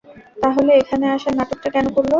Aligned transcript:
তাহলে 0.37 0.71
এখানে 0.81 1.05
আসার 1.15 1.33
নাটকটা 1.37 1.69
কেন 1.75 1.85
করলো? 1.95 2.09